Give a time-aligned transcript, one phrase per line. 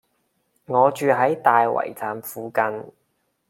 [0.65, 2.63] 我住喺大圍站附近